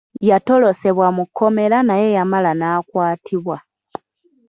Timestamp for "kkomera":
1.27-1.77